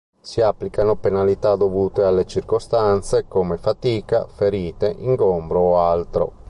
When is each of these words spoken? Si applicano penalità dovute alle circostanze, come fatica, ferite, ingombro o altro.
Si 0.19 0.41
applicano 0.41 0.95
penalità 0.95 1.55
dovute 1.55 2.01
alle 2.01 2.25
circostanze, 2.25 3.25
come 3.27 3.57
fatica, 3.57 4.25
ferite, 4.25 4.95
ingombro 4.97 5.59
o 5.59 5.77
altro. 5.79 6.31